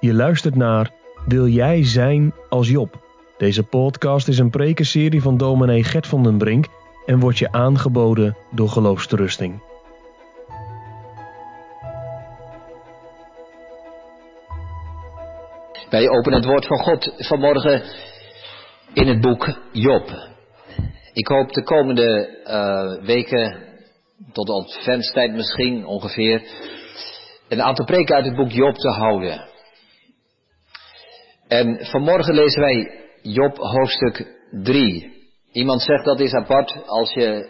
[0.00, 0.90] Je luistert naar
[1.26, 3.00] Wil jij zijn als Job?
[3.36, 6.66] Deze podcast is een prekenserie van dominee Gert van den Brink
[7.06, 9.62] en wordt je aangeboden door Geloofsterusting.
[15.90, 17.82] Wij openen het woord van God vanmorgen
[18.92, 20.10] in het boek Job.
[21.12, 23.56] Ik hoop de komende uh, weken,
[24.32, 26.42] tot adventstijd misschien ongeveer,
[27.48, 29.54] een aantal preken uit het boek Job te houden.
[31.48, 35.14] En vanmorgen lezen wij Job hoofdstuk 3.
[35.52, 36.86] Iemand zegt dat is apart.
[36.86, 37.48] Als je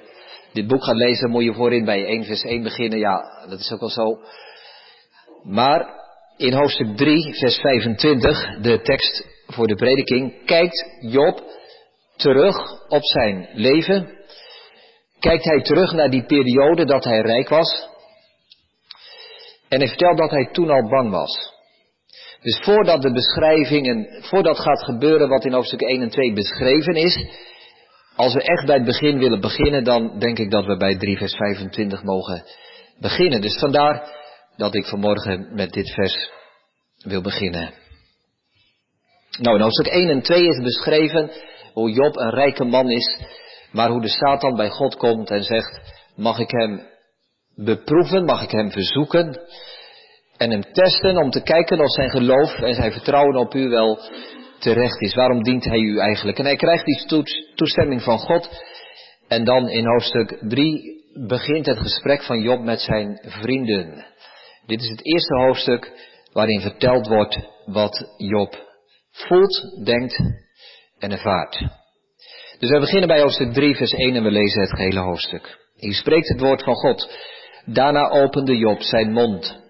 [0.53, 2.99] dit boek gaat lezen, moet je voorin bij 1 vers 1 beginnen.
[2.99, 4.19] Ja, dat is ook wel zo.
[5.43, 5.89] Maar
[6.37, 11.43] in hoofdstuk 3, vers 25, de tekst voor de prediking, kijkt Job
[12.17, 12.57] terug
[12.89, 14.15] op zijn leven.
[15.19, 17.89] Kijkt hij terug naar die periode dat hij rijk was.
[19.69, 21.56] En hij vertelt dat hij toen al bang was.
[22.43, 27.27] Dus voordat de beschrijvingen, voordat gaat gebeuren wat in hoofdstuk 1 en 2 beschreven is,
[28.17, 31.17] als we echt bij het begin willen beginnen, dan denk ik dat we bij 3
[31.17, 32.45] vers 25 mogen
[33.01, 33.41] beginnen.
[33.41, 34.15] Dus vandaar
[34.57, 36.31] dat ik vanmorgen met dit vers
[37.03, 37.73] wil beginnen.
[39.39, 41.31] Nou, in hoofdstuk 1 en 2 is beschreven
[41.73, 43.21] hoe Job een rijke man is,
[43.73, 45.81] maar hoe de Satan bij God komt en zegt,
[46.15, 46.87] mag ik hem
[47.55, 49.41] beproeven, mag ik hem verzoeken
[50.39, 54.01] en hem testen om te kijken of zijn geloof en zijn vertrouwen op u wel
[54.59, 55.15] terecht is.
[55.15, 56.39] Waarom dient hij u eigenlijk?
[56.39, 57.23] En hij krijgt die
[57.55, 58.65] toestemming van God.
[59.29, 64.05] En dan in hoofdstuk 3 begint het gesprek van Job met zijn vrienden.
[64.67, 65.93] Dit is het eerste hoofdstuk
[66.33, 68.65] waarin verteld wordt wat Job
[69.11, 70.21] voelt, denkt
[70.99, 71.59] en ervaart.
[72.59, 75.59] Dus we beginnen bij hoofdstuk 3, vers 1 en we lezen het gehele hoofdstuk.
[75.77, 77.11] Hier spreekt het woord van God.
[77.65, 79.66] Daarna opende Job zijn mond.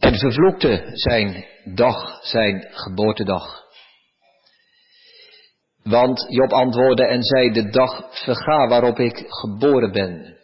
[0.00, 3.68] En vervloekte zijn dag, zijn geboortedag.
[5.82, 10.38] Want Job antwoordde en zei, de dag verga waarop ik geboren ben.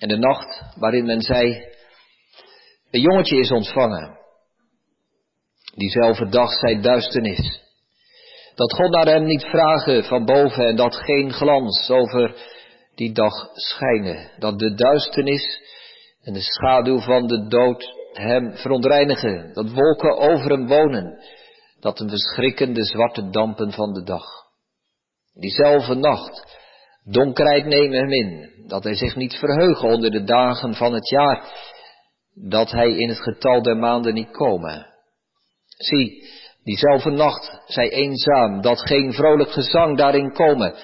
[0.00, 1.66] En de nacht waarin men zei,
[2.90, 4.18] een jongetje is ontvangen.
[5.74, 7.66] Diezelfde dag zij duisternis.
[8.54, 12.34] Dat God naar hem niet vragen van boven en dat geen glans over
[12.94, 14.30] die dag schijnen.
[14.38, 15.60] Dat de duisternis
[16.22, 19.52] en de schaduw van de dood hem verontreinigen.
[19.52, 21.18] Dat wolken over hem wonen.
[21.80, 24.24] Dat hem verschrikken de zwarte dampen van de dag.
[25.34, 26.58] Diezelfde nacht,
[27.04, 28.52] donkerheid nemen hem in.
[28.66, 31.52] Dat hij zich niet verheugen onder de dagen van het jaar.
[32.34, 34.86] Dat hij in het getal der maanden niet komen.
[35.66, 36.28] Zie,
[36.64, 40.74] diezelfde nacht zij eenzaam, dat geen vrolijk gezang daarin komen.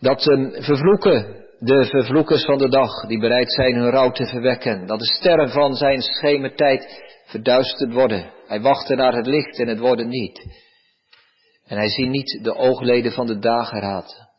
[0.00, 4.86] Dat hem vervloeken de vervloekers van de dag, die bereid zijn hun rouw te verwekken,
[4.86, 8.30] dat de sterren van zijn schemertijd verduisterd worden.
[8.46, 10.46] Hij wachtte naar het licht en het worden niet.
[11.66, 14.30] En hij ziet niet de oogleden van de dageraad.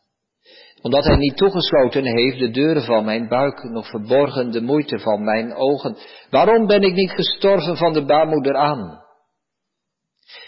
[0.82, 5.24] Omdat hij niet toegesloten heeft de deuren van mijn buik, nog verborgen de moeite van
[5.24, 5.96] mijn ogen.
[6.30, 9.02] Waarom ben ik niet gestorven van de baarmoeder aan?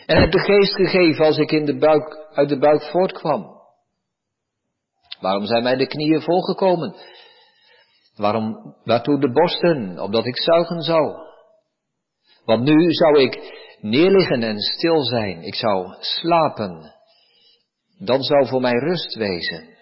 [0.06, 3.56] En heb de geest gegeven als ik in de buik, uit de buik voortkwam.
[5.21, 6.94] Waarom zijn mij de knieën volgekomen?
[8.16, 11.15] Waarom, waartoe de borsten, opdat ik zuigen zou?
[12.44, 16.94] Want nu zou ik neerliggen en stil zijn, ik zou slapen.
[17.99, 19.75] Dan zou voor mij rust wezen.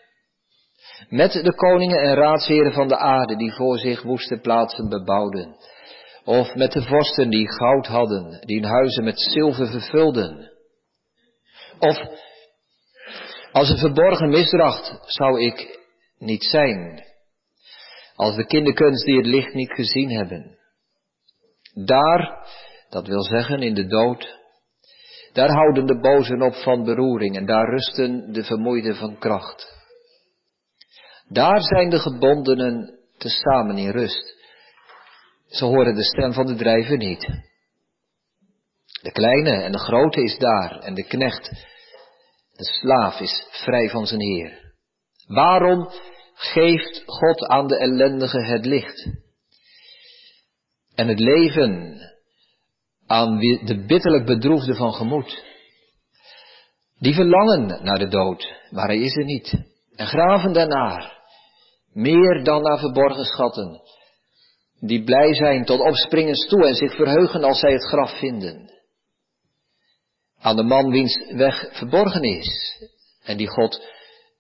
[1.08, 5.56] Met de koningen en raadsheren van de aarde die voor zich woeste plaatsen bebouwden.
[6.24, 10.52] Of met de vorsten die goud hadden, die hun huizen met zilver vervulden.
[11.78, 11.96] Of
[13.54, 15.78] als een verborgen misdracht zou ik
[16.18, 17.04] niet zijn.
[18.14, 20.58] Als de kinderkunst die het licht niet gezien hebben.
[21.74, 22.46] Daar,
[22.88, 24.38] dat wil zeggen in de dood,
[25.32, 29.82] daar houden de bozen op van beroering en daar rusten de vermoeiden van kracht.
[31.28, 34.34] Daar zijn de gebondenen tezamen in rust.
[35.46, 37.28] Ze horen de stem van de drijver niet.
[39.02, 41.72] De kleine en de grote is daar en de knecht
[42.56, 44.72] de slaaf is vrij van zijn Heer.
[45.26, 45.90] Waarom
[46.34, 49.08] geeft God aan de ellendige het licht?
[50.94, 52.00] En het leven
[53.06, 55.44] aan de bitterlijk bedroefde van gemoed.
[56.98, 59.54] Die verlangen naar de dood, maar hij is er niet.
[59.96, 61.22] En graven daarnaar,
[61.92, 63.80] meer dan naar verborgen schatten.
[64.80, 68.73] Die blij zijn tot opspringens toe en zich verheugen als zij het graf vinden
[70.44, 72.78] aan de man wiens weg verborgen is.
[73.22, 73.82] En die God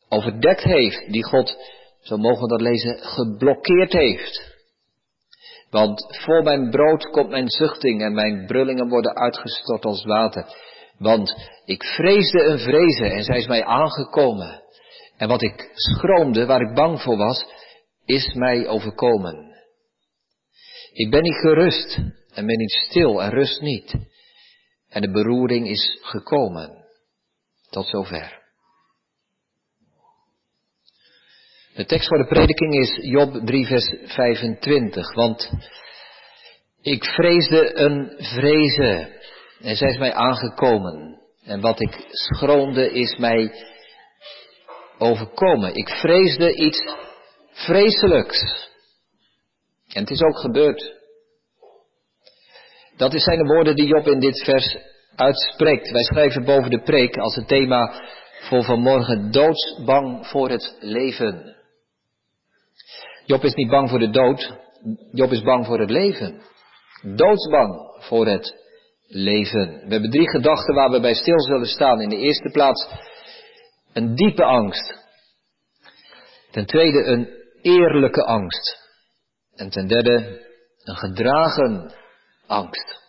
[0.08, 1.56] overdekt heeft, die God,
[2.00, 4.52] zo mogen we dat lezen, geblokkeerd heeft.
[5.70, 10.46] Want voor mijn brood komt mijn zuchting en mijn brullingen worden uitgestort als water.
[10.98, 11.34] Want
[11.64, 14.62] ik vreesde een vrezen en zij is mij aangekomen.
[15.16, 17.46] En wat ik schroomde, waar ik bang voor was,
[18.04, 19.52] is mij overkomen.
[20.92, 21.98] Ik ben niet gerust
[22.34, 23.94] en ben niet stil en rust niet.
[24.94, 26.84] En de beroering is gekomen.
[27.70, 28.42] Tot zover.
[31.74, 35.50] De tekst voor de prediking is Job 3 vers 25, want
[36.80, 39.20] ik vreesde een vrezen
[39.60, 41.20] en zij is mij aangekomen.
[41.44, 43.52] En wat ik schroomde is mij
[44.98, 45.74] overkomen.
[45.74, 46.94] Ik vreesde iets
[47.52, 48.68] vreselijks.
[49.88, 51.03] En het is ook gebeurd.
[52.96, 54.76] Dat zijn de woorden die Job in dit vers
[55.16, 55.90] uitspreekt.
[55.90, 58.02] Wij schrijven boven de preek als het thema
[58.40, 61.56] voor vanmorgen doodsbang voor het leven.
[63.26, 64.52] Job is niet bang voor de dood,
[65.12, 66.40] Job is bang voor het leven.
[67.02, 68.54] Doodsbang voor het
[69.06, 69.80] leven.
[69.84, 72.00] We hebben drie gedachten waar we bij stil zullen staan.
[72.00, 72.88] In de eerste plaats
[73.92, 75.02] een diepe angst.
[76.50, 77.28] Ten tweede een
[77.62, 78.82] eerlijke angst.
[79.54, 80.42] En ten derde
[80.84, 81.92] een gedragen
[82.46, 83.02] angst.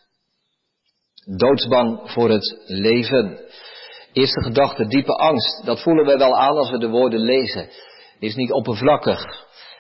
[1.38, 3.40] Doodsbang voor het leven.
[4.14, 5.66] Eerste gedachte, diepe angst.
[5.66, 7.62] Dat voelen we wel aan als we de woorden lezen.
[7.62, 9.24] Het is niet oppervlakkig.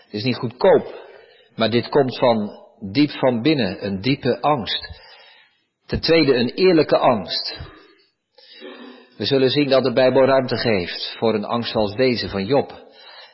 [0.05, 1.03] Het is niet goedkoop.
[1.55, 2.49] Maar dit komt van
[2.91, 5.03] diep van binnen, een diepe angst.
[5.85, 7.57] Ten tweede een eerlijke angst.
[9.17, 12.83] We zullen zien dat de Bijbel ruimte geeft voor een angst als deze van Job.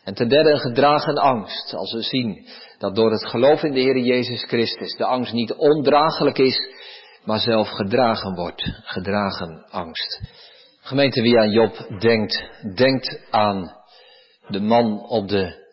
[0.03, 2.47] En ten derde een gedragen angst, als we zien
[2.81, 6.59] dat door het geloof in de Heer Jezus Christus de angst niet ondraaglijk is,
[7.23, 8.61] maar zelf gedragen wordt.
[8.83, 10.21] Gedragen angst.
[10.79, 13.75] Gemeente, wie aan Job denkt, denkt aan
[14.47, 15.67] de man op de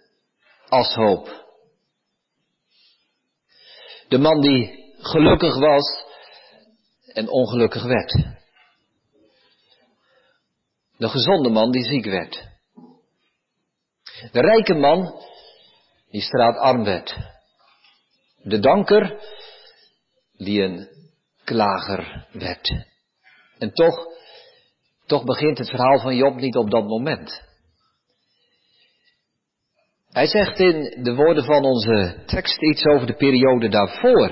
[0.68, 1.46] ashoop.
[4.08, 6.04] De man die gelukkig was
[7.12, 8.12] en ongelukkig werd.
[10.96, 12.46] De gezonde man die ziek werd.
[14.32, 15.26] De rijke man
[16.10, 17.16] die straatarm werd.
[18.42, 19.20] De danker
[20.36, 20.88] die een
[21.44, 22.86] klager werd.
[23.58, 24.06] En toch,
[25.06, 27.46] toch begint het verhaal van Job niet op dat moment.
[30.08, 34.28] Hij zegt in de woorden van onze tekst iets over de periode daarvoor.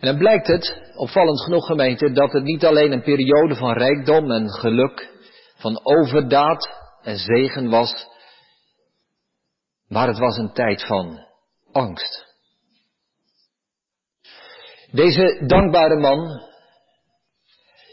[0.00, 4.30] En dan blijkt het, opvallend genoeg gemeente, dat het niet alleen een periode van rijkdom
[4.30, 5.10] en geluk,
[5.56, 6.68] van overdaad
[7.02, 8.06] en zegen was,
[9.94, 11.26] maar het was een tijd van
[11.72, 12.26] angst.
[14.90, 16.42] Deze dankbare man,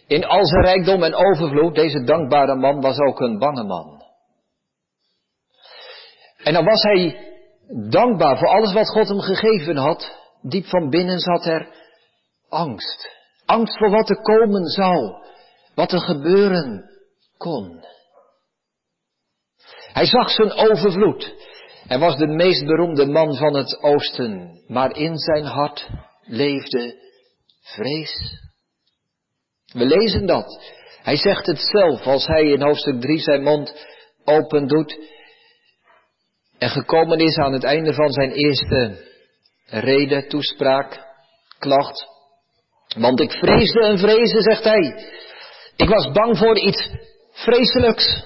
[0.07, 4.03] in al zijn rijkdom en overvloed, deze dankbare man was ook een bange man.
[6.37, 7.33] En dan was hij
[7.89, 10.19] dankbaar voor alles wat God hem gegeven had.
[10.41, 11.67] Diep van binnen zat er
[12.49, 13.09] angst.
[13.45, 15.23] Angst voor wat er komen zou,
[15.75, 16.89] wat er gebeuren
[17.37, 17.85] kon.
[19.93, 21.50] Hij zag zijn overvloed.
[21.91, 25.89] Hij was de meest beroemde man van het oosten, maar in zijn hart
[26.21, 26.95] leefde
[27.61, 28.39] vrees.
[29.73, 30.61] We lezen dat.
[31.01, 33.87] Hij zegt het zelf als hij in hoofdstuk 3 zijn mond
[34.25, 34.99] open doet
[36.57, 39.05] en gekomen is aan het einde van zijn eerste
[39.65, 40.99] reden, toespraak,
[41.59, 42.07] klacht.
[42.97, 45.11] Want ik vreesde en vreesde, zegt hij.
[45.75, 46.89] Ik was bang voor iets
[47.31, 48.23] vreselijks.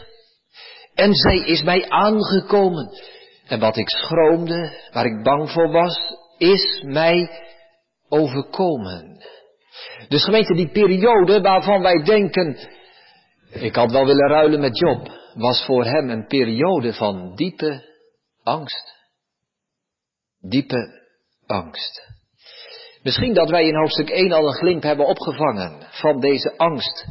[0.93, 3.13] En zij is mij aangekomen.
[3.45, 5.99] En wat ik schroomde, waar ik bang voor was,
[6.37, 7.29] is mij
[8.09, 9.23] overkomen.
[10.07, 12.57] Dus gemeente, die periode waarvan wij denken,
[13.49, 17.83] ik had wel willen ruilen met Job, was voor hem een periode van diepe
[18.43, 18.93] angst.
[20.39, 21.03] Diepe
[21.45, 22.13] angst.
[23.03, 27.05] Misschien dat wij in hoofdstuk 1 al een glimp hebben opgevangen van deze angst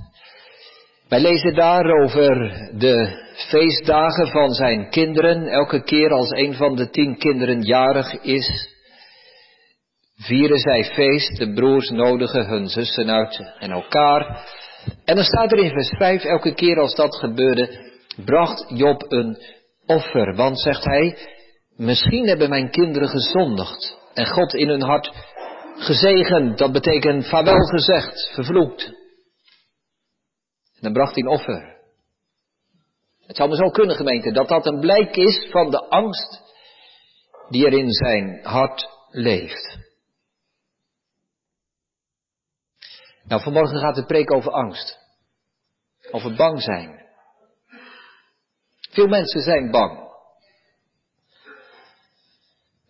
[1.08, 2.36] wij lezen daar over
[2.78, 5.46] de feestdagen van zijn kinderen.
[5.46, 8.68] Elke keer als een van de tien kinderen jarig is,
[10.16, 11.38] vieren zij feest.
[11.38, 14.46] De broers nodigen hun zussen uit en elkaar.
[15.04, 17.92] En dan staat er in vers 5, elke keer als dat gebeurde,
[18.24, 19.38] bracht Job een
[19.86, 20.34] offer.
[20.34, 21.16] Want, zegt hij,
[21.76, 25.12] misschien hebben mijn kinderen gezondigd en God in hun hart
[25.76, 26.58] gezegend.
[26.58, 29.03] Dat betekent vaarwel gezegd, vervloekt
[30.84, 31.76] dan bracht hij een offer.
[33.26, 36.42] Het zou maar zo kunnen, gemeente, dat dat een blijk is van de angst
[37.48, 39.78] die er in zijn hart leeft.
[43.24, 44.98] Nou, vanmorgen gaat de preek over angst.
[46.10, 47.02] Over bang zijn.
[48.90, 50.12] Veel mensen zijn bang.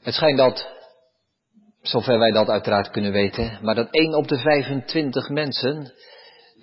[0.01, 0.73] Het schijnt dat
[1.83, 5.93] zover wij dat uiteraard kunnen weten, maar dat 1 op de 25 mensen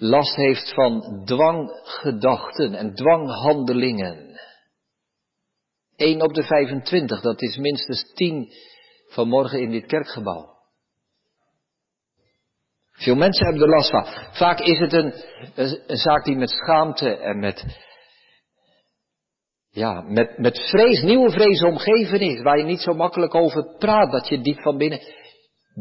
[0.02, 4.40] last heeft van dwanggedachten en dwanghandelingen.
[5.96, 8.52] 1 op de 25, dat is minstens 10
[9.08, 10.50] vanmorgen in dit kerkgebouw.
[12.92, 14.06] Veel mensen hebben er last van.
[14.32, 15.14] Vaak is het een,
[15.56, 17.66] een, zaak die met schaamte en met,
[19.70, 24.12] ja, met, met vrees, nieuwe vrees omgeven is, waar je niet zo makkelijk over praat,
[24.12, 25.00] dat je diep van binnen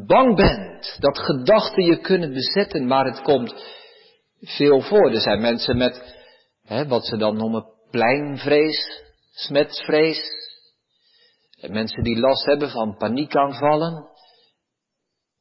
[0.06, 3.78] bang bent, dat gedachten je kunnen bezetten, maar het komt
[4.40, 5.10] veel voor.
[5.10, 6.16] Er zijn mensen met,
[6.62, 10.38] hè, wat ze dan noemen, pleinvrees, smetvrees.
[11.60, 14.08] En mensen die last hebben van paniekaanvallen.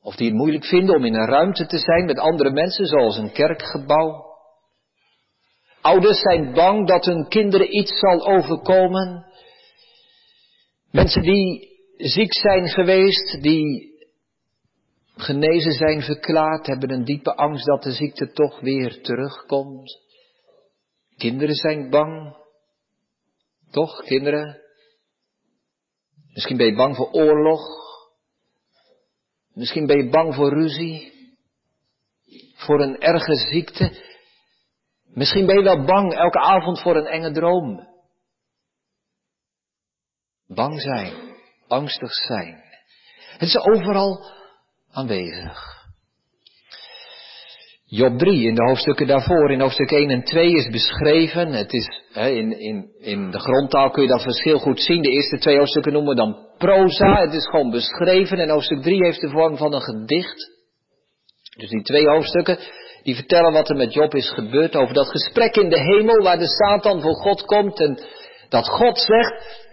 [0.01, 3.17] Of die het moeilijk vinden om in een ruimte te zijn met andere mensen, zoals
[3.17, 4.27] een kerkgebouw.
[5.81, 9.25] Ouders zijn bang dat hun kinderen iets zal overkomen.
[10.91, 13.88] Mensen die ziek zijn geweest, die
[15.19, 19.99] genezen zijn verklaard, hebben een diepe angst dat de ziekte toch weer terugkomt.
[21.17, 22.37] Kinderen zijn bang.
[23.71, 24.61] Toch, kinderen?
[26.33, 27.61] Misschien ben je bang voor oorlog.
[29.53, 31.13] Misschien ben je bang voor ruzie.
[32.55, 34.07] Voor een erge ziekte.
[35.13, 37.87] Misschien ben je wel bang elke avond voor een enge droom.
[40.47, 41.13] Bang zijn,
[41.67, 42.63] angstig zijn.
[43.31, 44.38] Het is overal
[44.99, 45.77] aanwezig.
[47.85, 51.53] Job 3 in de hoofdstukken daarvoor, in hoofdstuk 1 en 2 is beschreven.
[51.53, 55.01] Het is, in, in, in de grondtaal kun je dat verschil goed zien.
[55.01, 57.21] De eerste twee hoofdstukken noemen we dan proza.
[57.21, 58.39] Het is gewoon beschreven.
[58.39, 60.51] En hoofdstuk 3 heeft de vorm van een gedicht.
[61.57, 62.57] Dus die twee hoofdstukken,
[63.03, 64.75] die vertellen wat er met Job is gebeurd.
[64.75, 67.79] Over dat gesprek in de hemel waar de Satan voor God komt.
[67.79, 67.99] En
[68.49, 69.67] dat God zegt,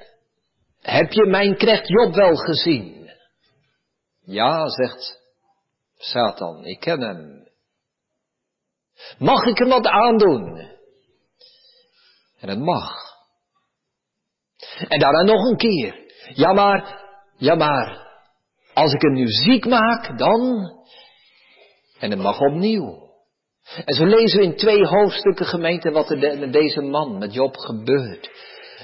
[0.83, 3.06] heb je mijn knecht Job wel gezien?
[4.27, 5.21] Ja, zegt
[5.99, 7.49] Satan, ik ken hem.
[9.19, 10.59] Mag ik hem wat aandoen?
[12.41, 12.93] En het mag.
[14.89, 16.05] En daarna nog een keer.
[16.35, 17.05] Ja maar,
[17.37, 18.07] ja maar,
[18.75, 20.71] als ik hem nu ziek maak, dan...
[21.99, 23.05] En het mag opnieuw.
[23.85, 27.57] En zo lezen we in twee hoofdstukken gemeente wat er met deze man, met Job,
[27.57, 28.31] gebeurt.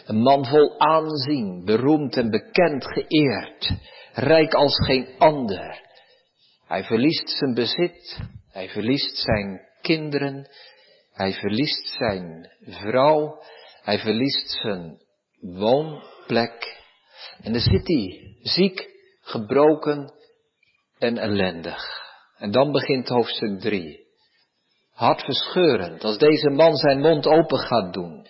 [0.04, 5.80] Een man vol aanzien, beroemd en bekend, geëerd rijk als geen ander.
[6.66, 8.18] Hij verliest zijn bezit,
[8.50, 10.48] hij verliest zijn kinderen,
[11.12, 13.42] hij verliest zijn vrouw,
[13.82, 15.00] hij verliest zijn
[15.40, 16.80] woonplek.
[17.42, 18.90] En dan zit hij ziek,
[19.20, 20.12] gebroken
[20.98, 22.00] en ellendig.
[22.36, 24.00] En dan begint hoofdstuk 3.
[24.92, 28.26] Hartverscheurend, als deze man zijn mond open gaat doen.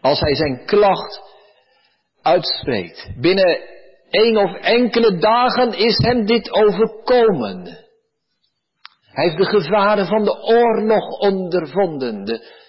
[0.00, 1.20] Als hij zijn klacht
[2.22, 3.08] uitspreekt.
[3.20, 3.75] Binnen
[4.10, 7.84] een of enkele dagen is hem dit overkomen.
[9.16, 12.24] Hij heeft de gevaren van de oorlog ondervonden.
[12.24, 12.64] De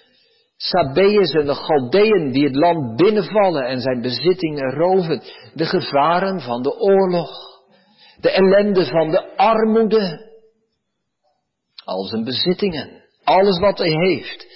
[0.56, 5.22] Sabeërs en de Galdeën die het land binnenvallen en zijn bezittingen roven.
[5.54, 7.30] De gevaren van de oorlog.
[8.20, 10.26] De ellende van de armoede.
[11.84, 13.04] Al zijn bezittingen.
[13.24, 14.46] Alles wat hij heeft.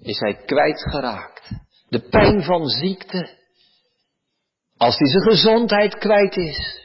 [0.00, 1.50] Is hij kwijtgeraakt.
[1.88, 3.37] De pijn van ziekte.
[4.78, 6.80] Als hij zijn gezondheid kwijt is.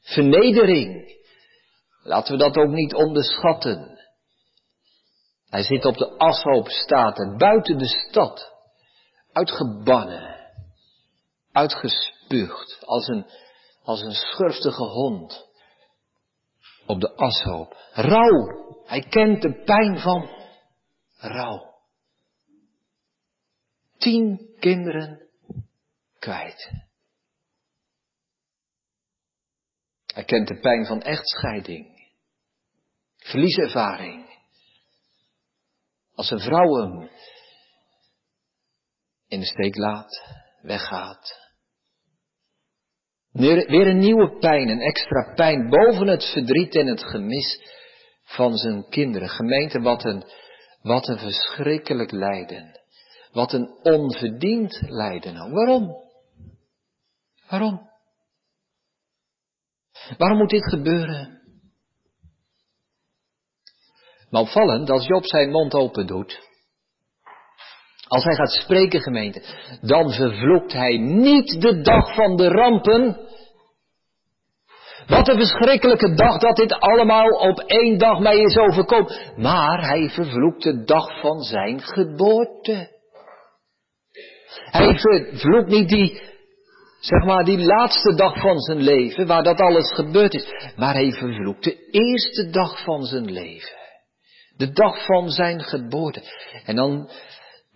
[0.00, 1.20] Vernedering.
[2.02, 3.98] Laten we dat ook niet onderschatten.
[5.48, 8.52] Hij zit op de ashoop staten buiten de stad.
[9.32, 10.50] Uitgebannen.
[11.52, 12.78] Uitgespuugd.
[12.80, 13.26] Als een,
[13.82, 15.48] als een schurftige hond.
[16.86, 17.76] Op de ashoop.
[17.92, 18.60] Rouw.
[18.84, 20.30] Hij kent de pijn van
[21.16, 21.74] rouw.
[23.98, 25.28] Tien kinderen
[26.18, 26.90] kwijt.
[30.12, 32.10] Hij kent de pijn van echtscheiding,
[33.16, 34.30] verlieservaring.
[36.14, 37.10] Als een vrouw hem
[39.28, 40.22] in de steek laat,
[40.62, 41.40] weggaat.
[43.32, 47.60] Weer een nieuwe pijn, een extra pijn boven het verdriet en het gemis
[48.22, 49.28] van zijn kinderen.
[49.28, 50.24] Gemeente, wat een,
[50.82, 52.80] wat een verschrikkelijk lijden.
[53.32, 55.52] Wat een onverdiend lijden.
[55.52, 55.96] Waarom?
[57.48, 57.91] Waarom?
[60.18, 61.40] Waarom moet dit gebeuren?
[64.30, 66.50] Maar opvallend, als Job zijn mond open doet,
[68.06, 69.42] als hij gaat spreken gemeente,
[69.80, 73.16] dan vervloekt hij niet de dag van de rampen.
[75.06, 79.32] Wat een verschrikkelijke dag dat dit allemaal op één dag mij is overkomen.
[79.36, 82.90] Maar hij vervloekt de dag van zijn geboorte.
[84.70, 86.31] Hij vervloekt niet die
[87.02, 90.72] Zeg maar die laatste dag van zijn leven, waar dat alles gebeurd is.
[90.76, 93.76] Maar hij vervloekt de eerste dag van zijn leven.
[94.56, 96.22] De dag van zijn geboorte.
[96.64, 97.10] En dan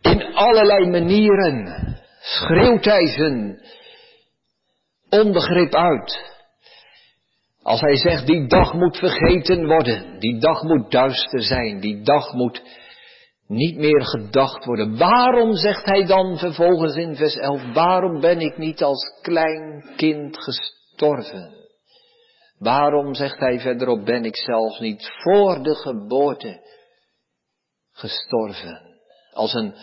[0.00, 1.74] in allerlei manieren
[2.20, 3.60] schreeuwt hij zijn
[5.10, 6.34] onbegrip uit.
[7.62, 12.32] Als hij zegt, die dag moet vergeten worden, die dag moet duister zijn, die dag
[12.32, 12.62] moet
[13.46, 14.98] niet meer gedacht worden.
[14.98, 20.38] Waarom zegt hij dan vervolgens in vers 11, waarom ben ik niet als klein kind
[20.38, 21.54] gestorven?
[22.58, 26.60] Waarom, zegt hij verderop, ben ik zelfs niet voor de geboorte
[27.92, 28.80] gestorven?
[29.32, 29.74] Als een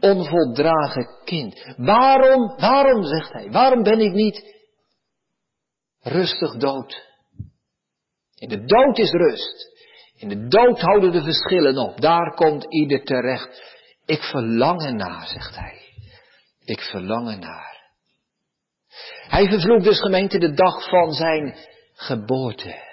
[0.00, 1.74] onvoldragen kind.
[1.76, 4.54] Waarom, waarom, zegt hij, waarom ben ik niet
[6.00, 7.08] rustig dood?
[8.34, 9.69] In de dood is rust.
[10.20, 12.00] In de dood houden de verschillen op.
[12.00, 13.78] Daar komt ieder terecht.
[14.06, 15.78] Ik verlang ernaar, zegt hij.
[16.64, 17.78] Ik verlang ernaar.
[19.28, 21.56] Hij vervloekt dus gemeente de dag van zijn
[21.92, 22.88] geboorte.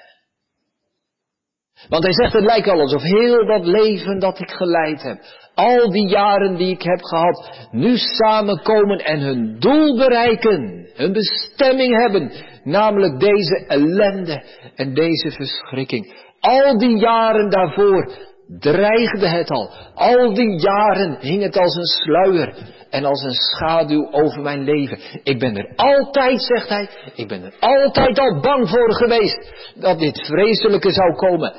[1.89, 5.17] Want hij zegt, het lijkt al alsof heel dat leven dat ik geleid heb,
[5.53, 12.01] al die jaren die ik heb gehad, nu samenkomen en hun doel bereiken, hun bestemming
[12.01, 12.31] hebben,
[12.63, 14.43] namelijk deze ellende
[14.75, 16.25] en deze verschrikking.
[16.39, 18.11] Al die jaren daarvoor
[18.59, 19.71] dreigde het al.
[19.93, 24.99] Al die jaren hing het als een sluier en als een schaduw over mijn leven.
[25.23, 29.99] Ik ben er altijd, zegt hij, ik ben er altijd al bang voor geweest dat
[29.99, 31.53] dit vreselijke zou komen.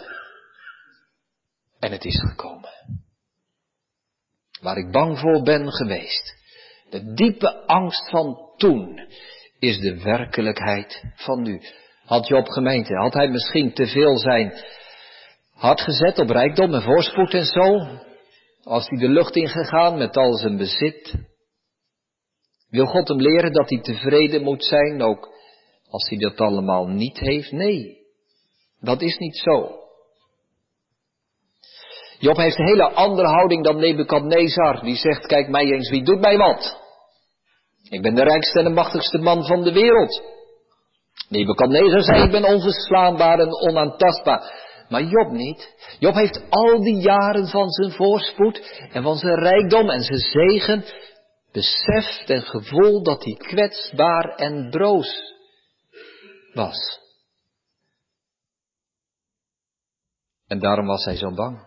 [1.79, 2.71] En het is gekomen.
[4.61, 6.37] Waar ik bang voor ben geweest.
[6.91, 9.09] De diepe angst van toen
[9.59, 11.61] is de werkelijkheid van nu.
[12.09, 14.53] Had Job gemeente, had hij misschien te veel zijn
[15.55, 17.79] hart gezet op rijkdom en voorspoed en zo?
[18.63, 21.15] Als hij de lucht ingegaan met al zijn bezit?
[22.71, 25.29] Wil God hem leren dat hij tevreden moet zijn, ook
[25.89, 27.53] als hij dat allemaal niet heeft?
[27.53, 27.97] Nee,
[28.81, 29.77] dat is niet zo.
[32.19, 36.21] Job heeft een hele andere houding dan Nebukadnezar, die zegt, kijk mij eens, wie doet
[36.21, 36.81] mij wat?
[37.91, 40.38] Ik ben de rijkste en de machtigste man van de wereld.
[41.29, 44.67] Nebukadnezar zei, ik ben onverslaanbaar en onaantastbaar.
[44.89, 45.77] Maar Job niet.
[45.99, 50.85] Job heeft al die jaren van zijn voorspoed en van zijn rijkdom en zijn zegen
[51.53, 55.35] beseft en gevoel dat hij kwetsbaar en broos
[56.53, 57.01] was.
[60.47, 61.67] En daarom was hij zo bang.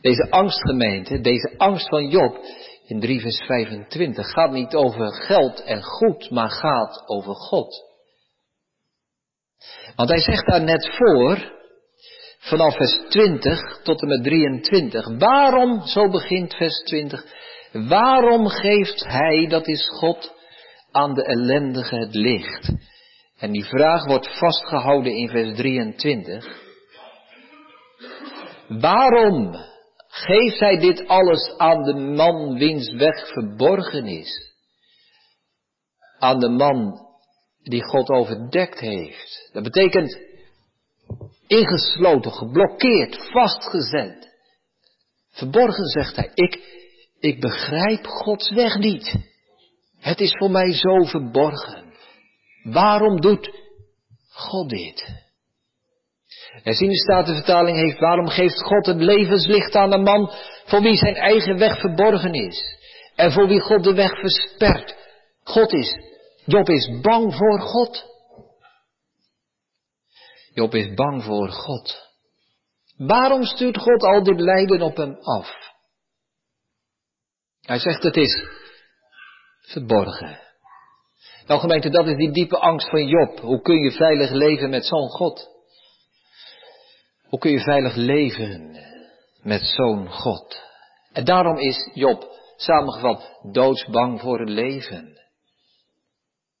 [0.00, 2.44] Deze angstgemeente, deze angst van Job
[2.86, 7.87] in 3 vers 25 gaat niet over geld en goed, maar gaat over God.
[9.96, 11.52] Want hij zegt daar net voor,
[12.38, 17.24] vanaf vers 20 tot en met 23, waarom, zo begint vers 20,
[17.72, 20.32] waarom geeft hij, dat is God,
[20.92, 22.72] aan de ellendige het licht?
[23.38, 26.66] En die vraag wordt vastgehouden in vers 23.
[28.68, 29.54] Waarom
[30.08, 34.54] geeft hij dit alles aan de man wiens weg verborgen is?
[36.18, 37.07] Aan de man
[37.70, 39.50] die God overdekt heeft.
[39.52, 40.18] Dat betekent
[41.46, 44.28] ingesloten, geblokkeerd, vastgezet.
[45.30, 46.60] Verborgen zegt hij, ik,
[47.18, 49.14] ik begrijp Gods weg niet.
[49.98, 51.94] Het is voor mij zo verborgen.
[52.62, 53.50] Waarom doet
[54.30, 55.26] God dit?
[56.62, 60.32] En zien de Statenvertaling heeft, waarom geeft God het levenslicht aan een man
[60.64, 62.62] voor wie zijn eigen weg verborgen is?
[63.14, 64.96] En voor wie God de weg verspert.
[65.42, 66.07] God is,
[66.48, 68.04] Job is bang voor God.
[70.54, 72.08] Job is bang voor God.
[72.96, 75.48] Waarom stuurt God al dit lijden op hem af?
[77.60, 78.46] Hij zegt het is
[79.60, 80.40] verborgen.
[81.46, 83.40] Nou gemeente, dat is die diepe angst van Job.
[83.40, 85.48] Hoe kun je veilig leven met zo'n God?
[87.28, 88.76] Hoe kun je veilig leven
[89.42, 90.62] met zo'n God?
[91.12, 95.18] En daarom is Job samengevat doodsbang voor het leven.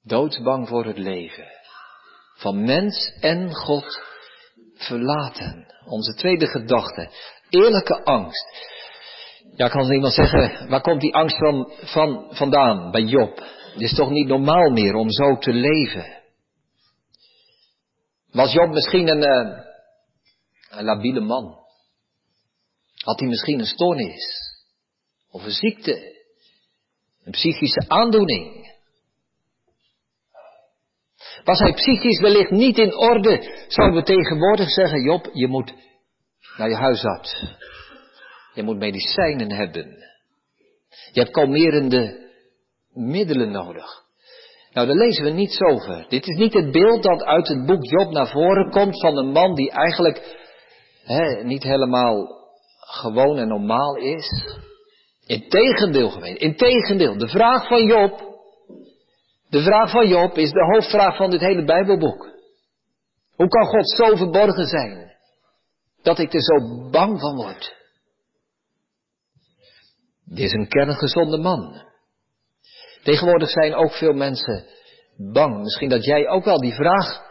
[0.08, 1.46] Doodsbang voor het leven.
[2.34, 4.00] Van mens en God
[4.74, 5.66] verlaten.
[5.86, 7.10] Onze tweede gedachte.
[7.48, 8.76] Eerlijke angst.
[9.56, 13.38] Ja, kan iemand zeggen, waar komt die angst van, van, vandaan bij Job?
[13.72, 16.22] Het is toch niet normaal meer om zo te leven?
[18.30, 19.58] Was Job misschien een, uh,
[20.70, 21.56] een labiele man?
[23.04, 24.56] Had hij misschien een stoornis?
[25.30, 26.16] Of een ziekte?
[27.24, 28.67] Een psychische aandoening?
[31.48, 35.74] Was hij psychisch wellicht niet in orde, zouden we tegenwoordig zeggen, Job, je moet
[36.56, 37.44] naar je huisarts.
[38.54, 39.96] Je moet medicijnen hebben.
[41.12, 42.30] Je hebt kalmerende
[42.92, 43.86] middelen nodig.
[44.72, 46.06] Nou, daar lezen we niets over.
[46.08, 49.32] Dit is niet het beeld dat uit het boek Job naar voren komt van een
[49.32, 50.36] man die eigenlijk
[51.02, 52.26] hè, niet helemaal
[52.78, 54.44] gewoon en normaal is.
[55.26, 56.40] Integendeel, gemeente.
[56.40, 57.18] Integendeel.
[57.18, 58.27] De vraag van Job.
[59.50, 62.28] De vraag van Job is de hoofdvraag van dit hele Bijbelboek.
[63.34, 65.16] Hoe kan God zo verborgen zijn?
[66.02, 67.76] Dat ik er zo bang van word.
[70.24, 71.86] Dit is een kerngezonde man.
[73.02, 74.64] Tegenwoordig zijn ook veel mensen
[75.16, 75.62] bang.
[75.62, 77.22] Misschien dat jij ook wel die vraag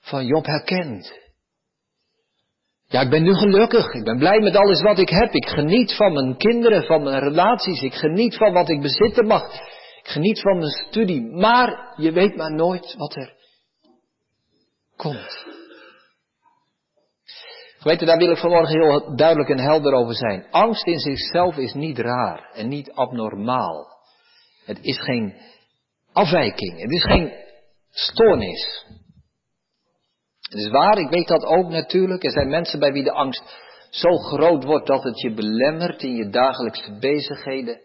[0.00, 1.18] van Job herkent.
[2.86, 3.92] Ja, ik ben nu gelukkig.
[3.92, 5.32] Ik ben blij met alles wat ik heb.
[5.32, 7.82] Ik geniet van mijn kinderen, van mijn relaties.
[7.82, 9.52] Ik geniet van wat ik bezitten mag.
[10.10, 11.22] Geniet van mijn studie.
[11.22, 13.34] Maar je weet maar nooit wat er
[14.96, 15.46] komt.
[17.82, 20.46] Weet daar wil ik vanmorgen heel duidelijk en helder over zijn.
[20.50, 23.86] Angst in zichzelf is niet raar en niet abnormaal.
[24.64, 25.34] Het is geen
[26.12, 26.80] afwijking.
[26.80, 27.32] Het is geen
[27.90, 28.86] stoornis.
[30.40, 32.24] Het is waar, ik weet dat ook natuurlijk.
[32.24, 33.58] Er zijn mensen bij wie de angst
[33.90, 37.80] zo groot wordt dat het je belemmert in je dagelijkse bezigheden.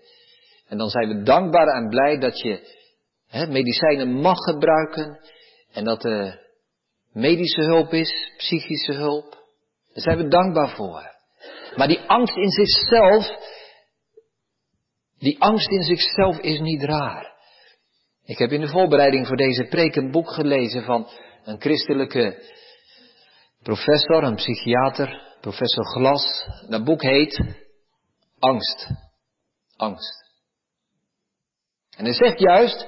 [0.67, 2.73] En dan zijn we dankbaar en blij dat je
[3.28, 5.19] hè, medicijnen mag gebruiken
[5.71, 6.41] en dat er
[7.12, 9.32] medische hulp is, psychische hulp.
[9.93, 11.13] Daar zijn we dankbaar voor.
[11.75, 13.28] Maar die angst in zichzelf,
[15.17, 17.34] die angst in zichzelf is niet raar.
[18.25, 21.08] Ik heb in de voorbereiding voor deze preek een boek gelezen van
[21.43, 22.54] een christelijke
[23.63, 26.47] professor, een psychiater, professor Glas.
[26.69, 27.41] Dat boek heet
[28.39, 28.88] Angst.
[29.75, 30.25] Angst.
[31.97, 32.88] En hij zegt juist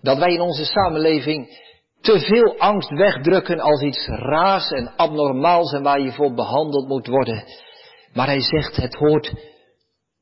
[0.00, 1.64] dat wij in onze samenleving
[2.00, 7.06] te veel angst wegdrukken als iets raars en abnormaals en waar je voor behandeld moet
[7.06, 7.44] worden.
[8.12, 9.32] Maar hij zegt het hoort,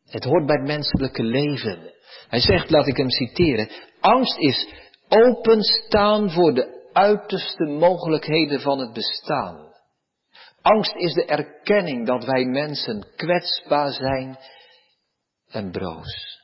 [0.09, 1.93] het hoort bij het menselijke leven.
[2.29, 3.69] Hij zegt, laat ik hem citeren,
[4.01, 4.69] angst is
[5.09, 9.73] openstaan voor de uiterste mogelijkheden van het bestaan.
[10.63, 14.39] Angst is de erkenning dat wij mensen kwetsbaar zijn
[15.51, 16.43] en broos.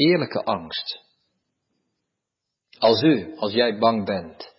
[0.00, 0.98] Eerlijke angst.
[2.78, 4.54] Als u, als jij bang bent,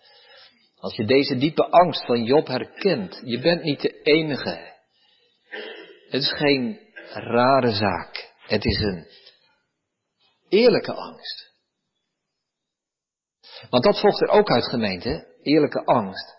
[0.76, 4.72] als je deze diepe angst van Job herkent, je bent niet de enige.
[6.08, 6.80] Het is geen
[7.12, 8.32] rare zaak.
[8.46, 9.06] Het is een
[10.48, 11.50] eerlijke angst.
[13.70, 16.34] Want dat volgt er ook uit gemeente, eerlijke angst.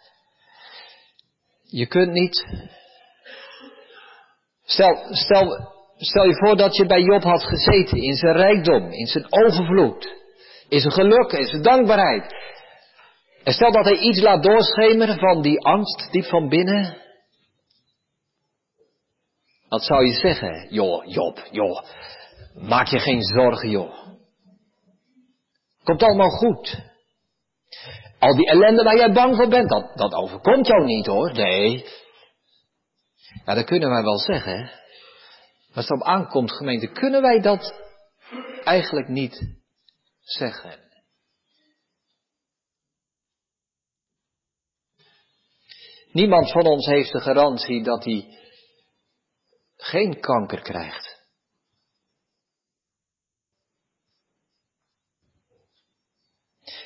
[1.64, 2.46] Je kunt niet.
[4.64, 5.73] Stel, stel,
[6.04, 10.14] stel je voor dat je bij Job had gezeten in zijn rijkdom, in zijn overvloed,
[10.70, 12.36] in zijn geluk, in zijn dankbaarheid.
[13.44, 16.98] En stel dat hij iets laat doorschemeren van die angst diep van binnen.
[19.68, 20.68] Wat zou je zeggen?
[20.70, 21.82] Joh, Job, joh,
[22.54, 24.04] maak je geen zorgen, joh.
[25.84, 26.80] Komt allemaal goed.
[28.20, 31.32] Al die ellende waar jij bang voor bent, dat, dat overkomt jou niet hoor.
[31.34, 31.86] Nee.
[33.46, 34.72] Ja, dat kunnen wij wel zeggen.
[35.74, 37.74] Als het op aankomt, gemeente, kunnen wij dat
[38.64, 39.62] eigenlijk niet
[40.20, 40.80] zeggen.
[46.12, 48.38] Niemand van ons heeft de garantie dat hij
[49.76, 51.22] geen kanker krijgt.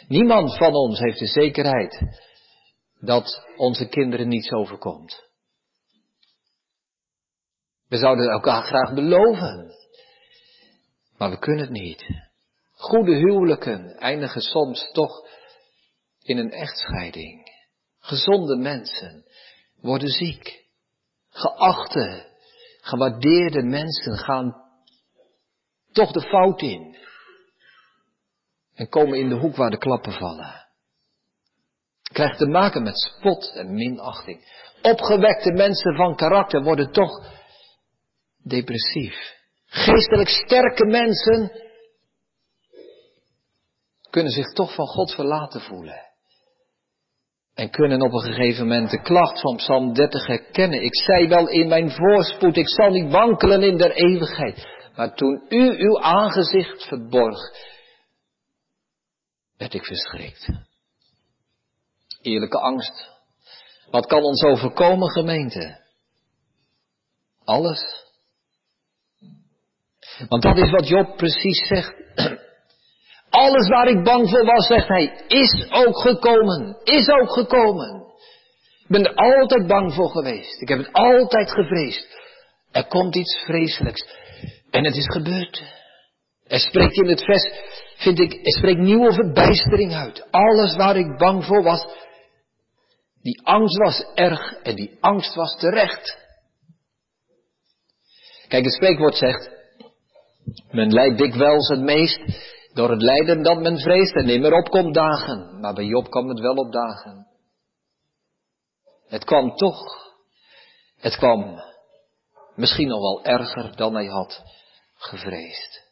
[0.07, 2.01] Niemand van ons heeft de zekerheid
[2.99, 5.26] dat onze kinderen niets overkomt.
[7.87, 9.71] We zouden elkaar graag beloven,
[11.17, 12.05] maar we kunnen het niet.
[12.73, 15.27] Goede huwelijken eindigen soms toch
[16.21, 17.51] in een echtscheiding.
[17.99, 19.25] Gezonde mensen
[19.81, 20.65] worden ziek.
[21.29, 22.25] Geachte,
[22.81, 24.55] gewaardeerde mensen gaan
[25.91, 26.97] toch de fout in
[28.73, 30.65] en komen in de hoek waar de klappen vallen.
[32.01, 34.65] Krijgt te maken met spot en minachting.
[34.81, 37.36] Opgewekte mensen van karakter worden toch
[38.47, 39.35] depressief.
[39.65, 41.51] Geestelijk sterke mensen
[44.09, 46.05] kunnen zich toch van God verlaten voelen.
[47.53, 50.83] En kunnen op een gegeven moment de klacht van Psalm 30 herkennen.
[50.83, 54.67] Ik zei wel in mijn voorspoed, ik zal niet wankelen in der eeuwigheid.
[54.95, 57.39] Maar toen u uw aangezicht verborg,
[59.57, 60.47] werd ik verschrikt.
[62.21, 63.09] Eerlijke angst.
[63.89, 65.85] Wat kan ons overkomen, gemeente?
[67.43, 68.06] Alles.
[70.29, 71.93] Want dat is wat Job precies zegt.
[73.29, 76.77] Alles waar ik bang voor was, zegt hij, is ook gekomen.
[76.83, 78.05] Is ook gekomen.
[78.79, 80.61] Ik ben er altijd bang voor geweest.
[80.61, 82.07] Ik heb het altijd gevreesd.
[82.71, 84.05] Er komt iets vreselijks.
[84.71, 85.63] En het is gebeurd.
[86.47, 90.31] Er spreekt in het vers vind ik, er spreekt nieuwe verbijstering uit.
[90.31, 91.85] Alles waar ik bang voor was,
[93.21, 96.25] die angst was erg en die angst was terecht.
[98.47, 99.49] Kijk, het spreekwoord zegt,
[100.71, 102.21] men lijdt dikwijls het meest
[102.73, 105.59] door het lijden dat men vreest en nimmer opkomt dagen.
[105.59, 107.27] Maar bij Job kwam het wel op dagen.
[109.07, 109.81] Het kwam toch.
[110.97, 111.61] Het kwam
[112.55, 114.43] misschien nog wel erger dan hij had
[114.95, 115.85] gevreesd.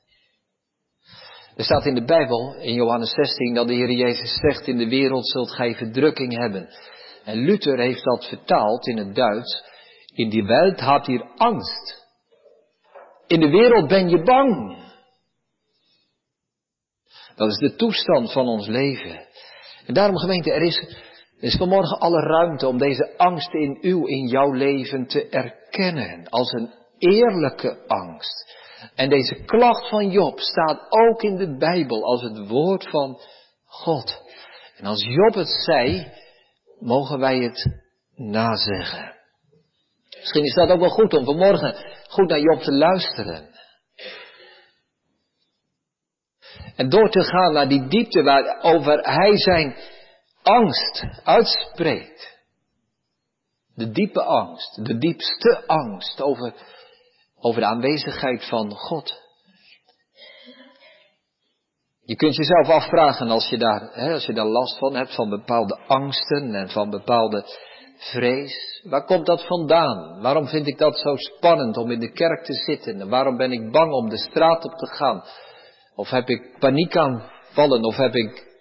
[1.55, 4.87] Er staat in de Bijbel, in Johannes 16, dat de Heer Jezus zegt, in de
[4.87, 6.69] wereld zult gij verdrukking hebben.
[7.23, 9.63] En Luther heeft dat vertaald in het Duits,
[10.13, 12.04] in die wereld had hier angst.
[13.27, 14.83] In de wereld ben je bang.
[17.35, 19.27] Dat is de toestand van ons leven.
[19.85, 20.95] En daarom gemeente, er is,
[21.39, 26.29] is vanmorgen alle ruimte om deze angst in uw, in jouw leven te erkennen.
[26.29, 28.53] Als een eerlijke angst.
[28.95, 33.19] En deze klacht van Job staat ook in de Bijbel als het woord van
[33.65, 34.23] God.
[34.77, 36.11] En als Job het zei,
[36.79, 37.83] mogen wij het
[38.15, 39.13] nazeggen.
[40.19, 41.75] Misschien is dat ook wel goed om vanmorgen
[42.15, 43.49] goed naar Job te luisteren.
[46.75, 49.75] En door te gaan naar die diepte waarover hij zijn
[50.43, 52.33] angst uitspreekt.
[53.75, 56.53] De diepe angst, de diepste angst over,
[57.39, 59.23] over de aanwezigheid van God.
[62.01, 65.29] Je kunt jezelf afvragen als je daar, hè, als je daar last van hebt, van
[65.29, 67.45] bepaalde angsten en van bepaalde
[67.97, 68.81] vrees.
[68.83, 70.21] Waar komt dat vandaan?
[70.21, 73.01] Waarom vind ik dat zo spannend om in de kerk te zitten?
[73.01, 75.23] En waarom ben ik bang om de straat op te gaan?
[75.95, 77.83] Of heb ik paniekaanvallen?
[77.83, 78.57] Of heb ik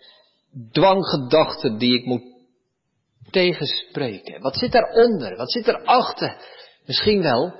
[0.70, 2.23] dwanggedachten die ik moet
[3.31, 4.40] tegenspreken?
[4.40, 5.37] Wat zit daaronder?
[5.37, 6.37] Wat zit erachter?
[6.87, 7.55] Misschien wel,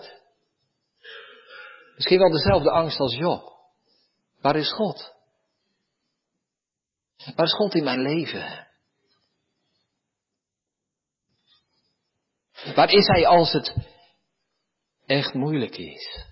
[1.95, 3.53] misschien wel dezelfde angst als Job.
[4.41, 5.13] Waar is God?
[7.35, 8.64] Waar is God in mijn leven?
[12.75, 13.75] Waar is Hij als het
[15.07, 16.25] echt moeilijk is?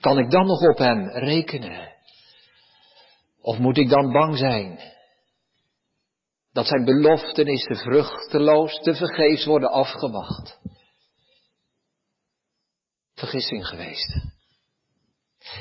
[0.00, 1.94] Kan ik dan nog op Hem rekenen?
[3.40, 4.94] Of moet ik dan bang zijn
[6.52, 10.58] dat Zijn beloftenissen vruchteloos te vergeefs worden afgewacht?
[13.14, 14.16] Vergissing geweest.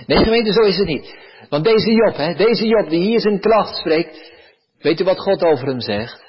[0.05, 1.15] Nee, gemeente, zo is het niet.
[1.49, 4.31] Want deze Job, hè, deze Job die hier zijn klacht spreekt,
[4.79, 6.24] weet u wat God over hem zegt?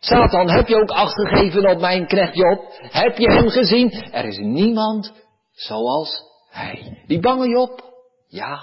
[0.00, 2.64] Satan, heb je ook acht gegeven op mijn knecht Job?
[2.90, 3.90] Heb je hem gezien?
[4.12, 5.12] Er is niemand
[5.52, 7.02] zoals hij.
[7.06, 7.84] Die bange Job?
[8.28, 8.58] Ja,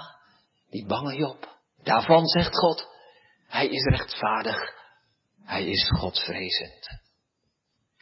[0.70, 1.56] die bange Job.
[1.82, 2.88] Daarvan zegt God,
[3.48, 4.76] hij is rechtvaardig.
[5.44, 6.88] Hij is Godvrezend.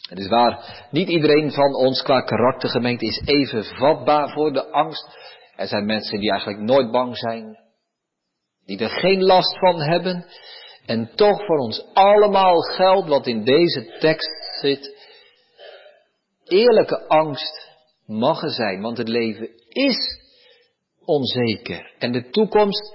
[0.09, 5.17] Het is waar, niet iedereen van ons qua karaktergemeente is even vatbaar voor de angst.
[5.57, 7.59] Er zijn mensen die eigenlijk nooit bang zijn,
[8.65, 10.27] die er geen last van hebben.
[10.87, 14.95] En toch voor ons allemaal geldt wat in deze tekst zit.
[16.45, 17.71] Eerlijke angst
[18.07, 20.21] mag er zijn, want het leven is
[21.05, 21.95] onzeker.
[21.99, 22.95] En de toekomst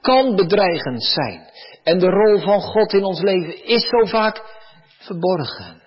[0.00, 1.50] kan bedreigend zijn.
[1.82, 4.42] En de rol van God in ons leven is zo vaak
[4.98, 5.82] verborgen.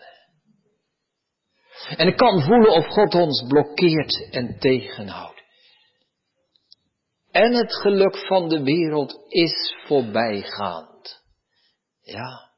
[1.98, 5.42] En ik kan voelen of God ons blokkeert en tegenhoudt.
[7.32, 10.93] En het geluk van de wereld is voorbijgaand.
[12.04, 12.52] Ja.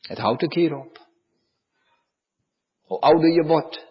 [0.00, 1.06] Het houdt een keer op.
[2.82, 3.86] Hoe ouder je wordt.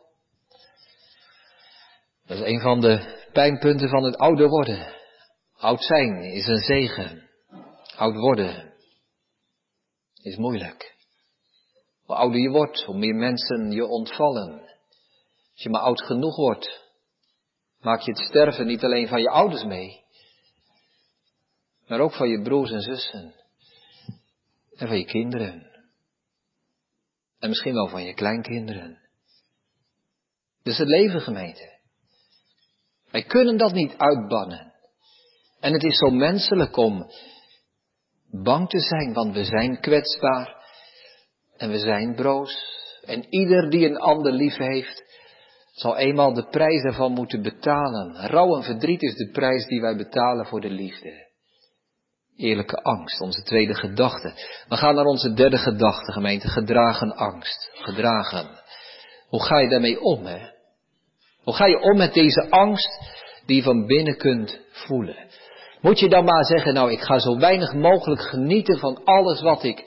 [2.25, 4.95] Dat is een van de pijnpunten van het ouder worden.
[5.53, 7.29] Oud zijn is een zegen.
[7.95, 8.73] Oud worden
[10.21, 10.95] is moeilijk.
[12.05, 14.61] Hoe ouder je wordt, hoe meer mensen je ontvallen.
[15.51, 16.91] Als je maar oud genoeg wordt,
[17.79, 20.02] maak je het sterven niet alleen van je ouders mee,
[21.87, 23.33] maar ook van je broers en zussen.
[24.75, 25.71] En van je kinderen.
[27.39, 29.01] En misschien wel van je kleinkinderen.
[30.63, 31.79] Dus het leven gemeente.
[33.11, 34.73] Wij kunnen dat niet uitbannen.
[35.59, 37.11] En het is zo menselijk om
[38.31, 40.55] bang te zijn, want we zijn kwetsbaar
[41.57, 42.81] en we zijn broos.
[43.05, 45.03] En ieder die een ander lief heeft,
[45.73, 48.15] zal eenmaal de prijs ervan moeten betalen.
[48.15, 51.22] Rouw en verdriet is de prijs die wij betalen voor de liefde.
[52.37, 54.33] Eerlijke angst, onze tweede gedachte.
[54.67, 56.47] We gaan naar onze derde gedachte, gemeente.
[56.47, 57.69] Gedragen angst.
[57.73, 58.61] Gedragen.
[59.27, 60.51] Hoe ga je daarmee om, hè?
[61.43, 62.99] Hoe ga je om met deze angst
[63.45, 65.15] die je van binnen kunt voelen?
[65.81, 69.63] Moet je dan maar zeggen, nou, ik ga zo weinig mogelijk genieten van alles wat
[69.63, 69.83] ik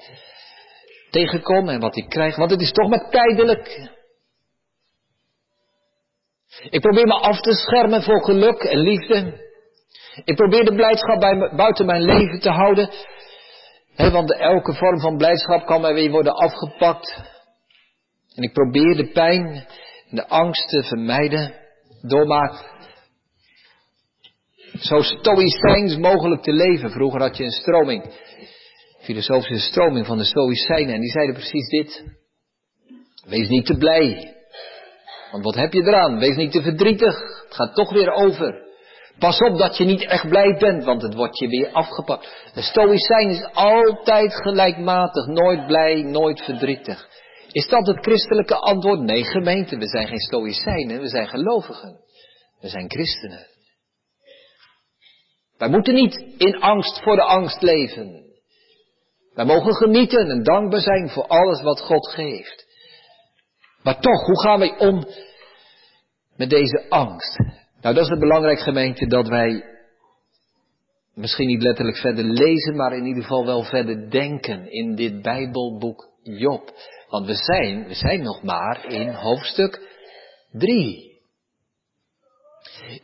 [1.11, 3.95] tegenkom en wat ik krijg, want het is toch maar tijdelijk.
[6.71, 9.45] Ik probeer me af te schermen voor geluk en liefde.
[10.25, 11.21] Ik probeer de blijdschap
[11.57, 12.91] buiten mijn leven te houden.
[13.97, 17.23] Want elke vorm van blijdschap kan mij weer worden afgepakt.
[18.35, 19.47] En ik probeer de pijn
[20.11, 21.55] en de angst te vermijden
[22.03, 22.75] door maar
[24.81, 26.91] zo stoïcijns mogelijk te leven.
[26.91, 28.05] Vroeger had je een stroming,
[29.01, 32.05] filosofische stroming van de stoïcijnen en die zeiden precies dit.
[33.27, 34.35] Wees niet te blij.
[35.31, 36.19] Want wat heb je eraan?
[36.19, 37.19] Wees niet te verdrietig.
[37.45, 38.66] Het gaat toch weer over.
[39.19, 42.51] Pas op dat je niet echt blij bent, want het wordt je weer afgepakt.
[42.55, 47.09] De stoïcijn is altijd gelijkmatig, nooit blij, nooit verdrietig.
[47.53, 49.01] Is dat het christelijke antwoord?
[49.01, 52.01] Nee, gemeente, we zijn geen stoïcijnen, we zijn gelovigen.
[52.61, 53.47] We zijn christenen.
[55.59, 58.25] Wij moeten niet in angst voor de angst leven.
[59.35, 62.67] Wij mogen genieten en dankbaar zijn voor alles wat God geeft.
[63.83, 65.07] Maar toch, hoe gaan wij om
[66.37, 67.37] met deze angst?
[67.87, 69.65] Nou, dat is het belangrijk gemeente dat wij
[71.15, 76.09] misschien niet letterlijk verder lezen, maar in ieder geval wel verder denken in dit Bijbelboek
[76.23, 76.73] Job.
[77.09, 79.81] Want we zijn, we zijn nog maar in hoofdstuk
[80.53, 81.21] 3.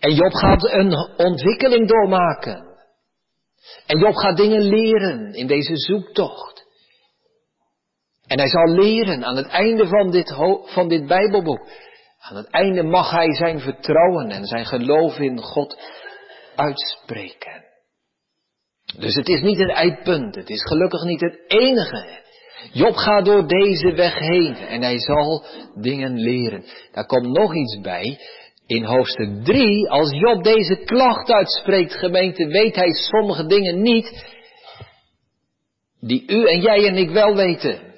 [0.01, 2.66] En Job gaat een ontwikkeling doormaken.
[3.87, 6.64] En Job gaat dingen leren in deze zoektocht.
[8.27, 11.66] En hij zal leren aan het einde van dit, van dit Bijbelboek.
[12.22, 15.78] Aan het einde mag hij zijn vertrouwen en zijn geloof in God
[16.54, 17.64] uitspreken.
[18.98, 20.35] Dus het is niet het eindpunt.
[20.35, 22.20] Het is gelukkig niet het enige.
[22.72, 26.64] Job gaat door deze weg heen en hij zal dingen leren.
[26.92, 28.18] Daar komt nog iets bij.
[28.66, 34.24] In hoofdstuk 3, als Job deze klacht uitspreekt, gemeente, weet hij sommige dingen niet
[36.00, 37.91] die u en jij en ik wel weten.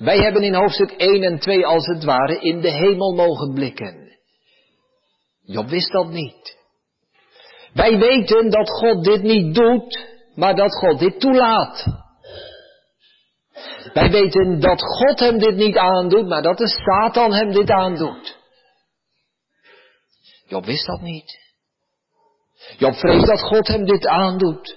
[0.00, 4.18] Wij hebben in hoofdstuk 1 en 2 als het ware in de hemel mogen blikken.
[5.42, 6.56] Job wist dat niet.
[7.72, 11.84] Wij weten dat God dit niet doet, maar dat God dit toelaat.
[13.92, 18.38] Wij weten dat God hem dit niet aandoet, maar dat de Satan hem dit aandoet.
[20.46, 21.38] Job wist dat niet.
[22.78, 24.76] Job vreest dat God hem dit aandoet.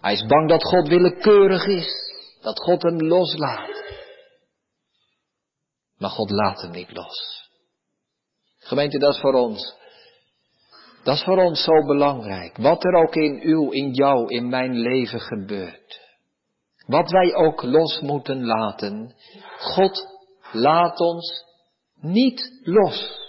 [0.00, 1.88] Hij is bang dat God willekeurig is,
[2.40, 3.71] dat God hem loslaat.
[6.02, 7.48] Maar God laat hem niet los.
[8.58, 9.74] Gemeente, dat is voor ons.
[11.04, 12.56] Dat is voor ons zo belangrijk.
[12.56, 16.00] Wat er ook in uw, in jou, in mijn leven gebeurt.
[16.86, 19.14] Wat wij ook los moeten laten.
[19.58, 20.06] God
[20.52, 21.44] laat ons
[22.00, 23.20] niet los.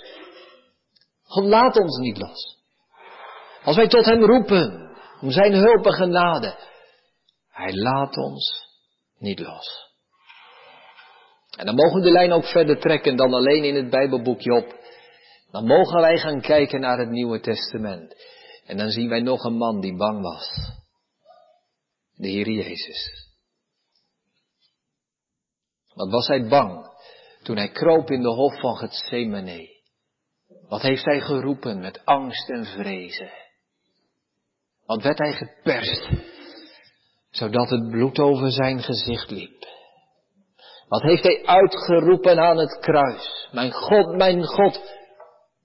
[1.24, 2.58] God laat ons niet los.
[3.64, 6.56] Als wij tot Hem roepen om Zijn hulp en genade.
[7.50, 8.68] Hij laat ons
[9.18, 9.93] niet los.
[11.58, 14.76] En dan mogen we de lijn ook verder trekken dan alleen in het Bijbelboek Job.
[15.52, 18.16] Dan mogen wij gaan kijken naar het Nieuwe Testament.
[18.66, 20.50] En dan zien wij nog een man die bang was.
[22.16, 23.32] De Heer Jezus.
[25.94, 26.92] Wat was hij bang
[27.44, 29.82] toen hij kroop in de hof van Gethsemane?
[30.68, 33.32] Wat heeft hij geroepen met angst en vrezen?
[34.86, 36.10] Wat werd hij geperst,
[37.30, 39.73] zodat het bloed over zijn gezicht liep?
[40.94, 43.48] Wat heeft hij uitgeroepen aan het kruis?
[43.52, 44.82] Mijn God, mijn God,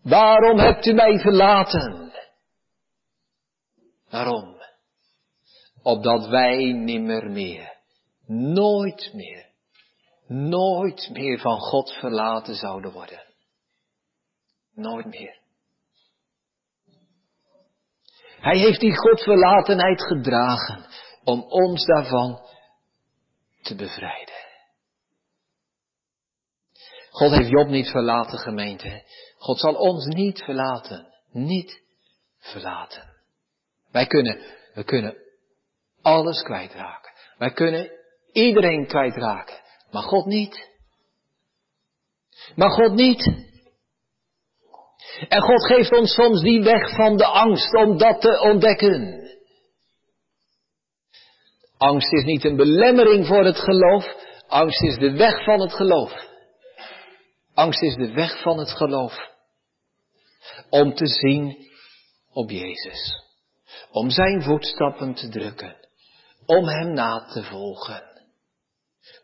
[0.03, 2.13] waarom hebt u mij verlaten?
[4.11, 4.57] Waarom?
[5.83, 7.77] Opdat wij nimmer meer,
[8.27, 9.47] nooit meer,
[10.27, 13.23] nooit meer van God verlaten zouden worden.
[14.75, 15.39] Nooit meer.
[18.41, 20.87] Hij heeft die Godverlatenheid gedragen
[21.25, 22.41] om ons daarvan
[23.63, 24.48] te bevrijden.
[27.19, 29.03] God heeft Job niet verlaten, gemeente.
[29.39, 31.07] God zal ons niet verlaten.
[31.33, 31.83] Niet
[32.39, 33.03] verlaten.
[33.91, 34.41] Wij kunnen,
[34.75, 35.17] we kunnen
[36.03, 37.13] alles kwijtraken.
[37.39, 37.91] Wij kunnen
[38.33, 39.61] iedereen kwijtraken.
[39.91, 40.69] Maar God niet.
[42.55, 43.47] Maar God niet.
[45.29, 49.27] En God geeft ons soms die weg van de angst om dat te ontdekken.
[51.77, 54.15] Angst is niet een belemmering voor het geloof.
[54.47, 56.27] Angst is de weg van het geloof.
[57.59, 59.29] Angst is de weg van het geloof.
[60.71, 61.57] Om te zien
[62.33, 63.25] op Jezus.
[63.91, 65.77] Om zijn voetstappen te drukken.
[66.47, 68.03] Om hem na te volgen.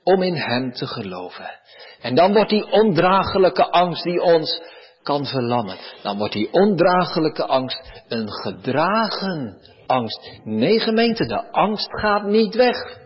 [0.03, 1.61] Om in hem te geloven.
[2.01, 4.63] En dan wordt die ondraaglijke angst die ons
[5.03, 5.79] kan verlammen.
[6.03, 10.31] Dan wordt die ondraaglijke angst een gedragen angst.
[10.45, 12.99] Nee gemeente, de angst gaat niet weg.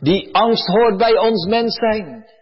[0.00, 2.32] Die angst hoort bij ons mens zijn.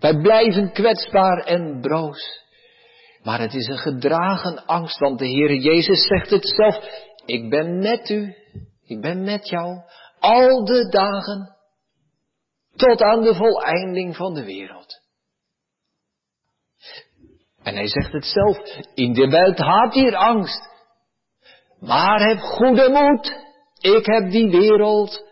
[0.00, 2.42] Wij blijven kwetsbaar en broos.
[3.22, 6.84] Maar het is een gedragen angst, want de Heere Jezus zegt het zelf.
[7.26, 8.34] Ik ben met u,
[8.86, 9.80] ik ben met jou,
[10.18, 11.56] al de dagen,
[12.76, 15.02] tot aan de voleinding van de wereld.
[17.62, 18.58] En hij zegt het zelf,
[18.94, 20.68] in de wereld haat hier angst.
[21.80, 23.36] Maar heb goede moed,
[23.78, 25.24] ik heb die wereld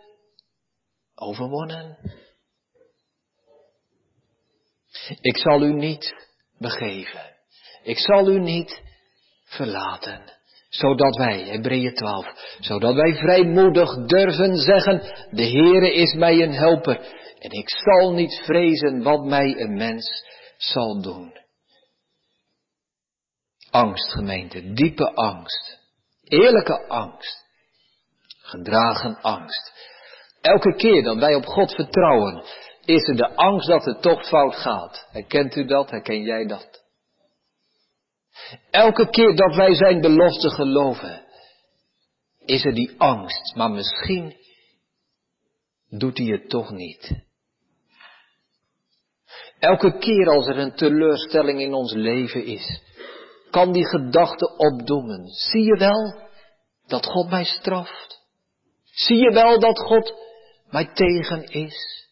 [1.14, 1.98] overwonnen.
[5.20, 6.14] Ik zal u niet
[6.58, 7.20] begeven.
[7.82, 8.82] Ik zal u niet
[9.44, 10.40] verlaten.
[10.68, 15.00] Zodat wij, Hebreeën 12, zodat wij vrijmoedig durven zeggen,
[15.30, 20.24] de Heere is mij een helper en ik zal niet vrezen wat mij een mens
[20.56, 21.40] zal doen.
[23.70, 25.78] Angst, gemeente, diepe angst,
[26.24, 27.44] eerlijke angst,
[28.42, 29.72] gedragen angst.
[30.40, 32.44] Elke keer dat wij op God vertrouwen,
[32.84, 35.06] is er de angst dat het toch fout gaat.
[35.10, 35.90] Herkent u dat?
[35.90, 36.82] Herken jij dat?
[38.70, 41.24] Elke keer dat wij zijn belofte geloven,
[42.44, 44.36] is er die angst, maar misschien
[45.88, 47.10] doet hij het toch niet.
[49.58, 52.80] Elke keer als er een teleurstelling in ons leven is,
[53.50, 55.26] kan die gedachte opdoemen.
[55.28, 56.28] Zie je wel
[56.86, 58.20] dat God mij straft?
[58.84, 60.14] Zie je wel dat God
[60.70, 62.06] mij tegen is?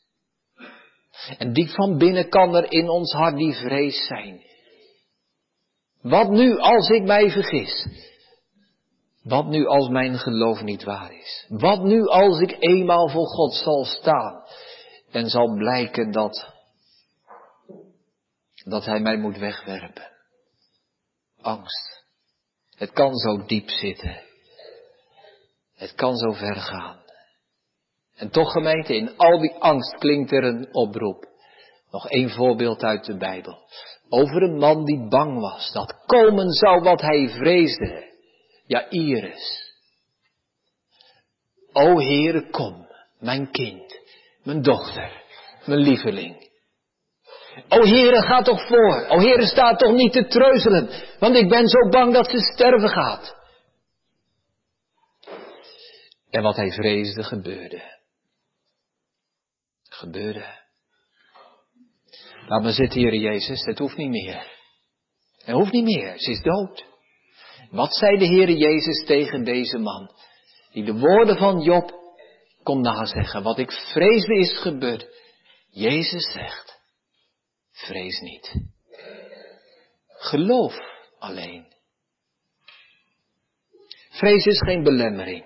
[1.38, 4.42] En diep van binnen kan er in ons hart die vrees zijn.
[6.00, 7.86] Wat nu als ik mij vergis?
[9.22, 11.46] Wat nu als mijn geloof niet waar is?
[11.48, 14.42] Wat nu als ik eenmaal voor God zal staan
[15.10, 16.54] en zal blijken dat,
[18.64, 20.10] dat Hij mij moet wegwerpen?
[21.40, 22.04] Angst.
[22.76, 24.22] Het kan zo diep zitten.
[25.74, 26.99] Het kan zo ver gaan.
[28.20, 31.28] En toch gemeente, in al die angst klinkt er een oproep.
[31.90, 33.58] Nog één voorbeeld uit de Bijbel.
[34.08, 38.08] Over een man die bang was dat komen zou wat hij vreesde.
[38.66, 39.68] Ja, Iris.
[41.72, 42.86] O Heere, kom,
[43.18, 44.00] mijn kind,
[44.42, 45.22] mijn dochter,
[45.64, 46.48] mijn lieveling.
[47.68, 49.06] O Heere, ga toch voor.
[49.08, 52.88] O Heere, sta toch niet te treuzelen, want ik ben zo bang dat ze sterven
[52.88, 53.38] gaat.
[56.30, 57.99] En wat hij vreesde gebeurde.
[60.00, 60.58] Gebeurde.
[62.46, 64.58] Laat me zitten, Heer Jezus, het hoeft niet meer.
[65.38, 66.84] Het hoeft niet meer, ze is dood.
[67.70, 70.10] Wat zei de Heer Jezus tegen deze man,
[70.72, 71.92] die de woorden van Job
[72.62, 75.06] kon nazeggen, wat ik vreesde is gebeurd.
[75.70, 76.80] Jezus zegt,
[77.70, 78.54] vrees niet.
[80.06, 80.74] Geloof
[81.18, 81.74] alleen.
[84.10, 85.44] Vrees is geen belemmering,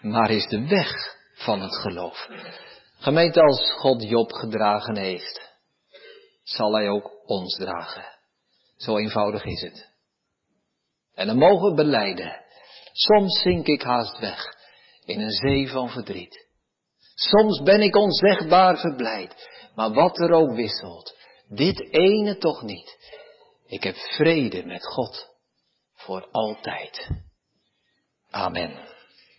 [0.00, 2.28] maar is de weg van het geloof.
[2.98, 5.40] Gemeente, als God Job gedragen heeft,
[6.42, 8.04] zal hij ook ons dragen.
[8.76, 9.88] Zo eenvoudig is het.
[11.14, 12.44] En dan mogen we beleiden.
[12.92, 14.56] Soms zink ik haast weg
[15.04, 16.46] in een zee van verdriet.
[17.14, 19.48] Soms ben ik onzegbaar verblijd.
[19.74, 21.16] Maar wat er ook wisselt,
[21.48, 22.98] dit ene toch niet.
[23.66, 25.28] Ik heb vrede met God
[25.94, 27.10] voor altijd.
[28.30, 28.87] Amen.